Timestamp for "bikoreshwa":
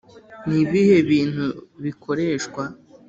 1.83-2.63